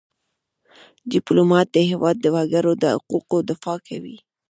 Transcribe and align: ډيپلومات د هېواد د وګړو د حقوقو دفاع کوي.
ډيپلومات 1.11 1.67
د 1.71 1.77
هېواد 1.89 2.15
د 2.21 2.25
وګړو 2.35 2.73
د 2.81 2.83
حقوقو 2.95 3.37
دفاع 3.49 3.77
کوي. 3.87 4.17